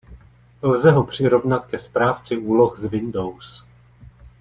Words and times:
Lze 0.61 0.91
ho 0.91 1.03
přirovnat 1.03 1.65
ke 1.65 1.79
Správci 1.79 2.37
úloh 2.37 2.79
z 2.79 2.85
Windows. 2.85 3.65